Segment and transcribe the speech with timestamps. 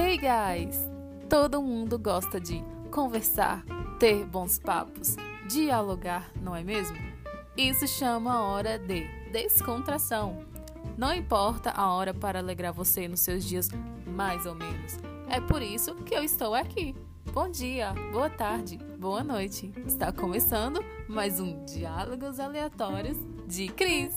[0.00, 0.78] Hey guys!
[1.28, 3.64] Todo mundo gosta de conversar,
[3.98, 5.16] ter bons papos,
[5.50, 6.96] dialogar, não é mesmo?
[7.56, 10.38] Isso chama a hora de descontração.
[10.96, 13.70] Não importa a hora para alegrar você nos seus dias
[14.06, 15.00] mais ou menos.
[15.28, 16.94] É por isso que eu estou aqui.
[17.32, 19.72] Bom dia, boa tarde, boa noite.
[19.84, 20.78] Está começando
[21.08, 23.18] mais um Diálogos Aleatórios
[23.48, 24.14] de Cris.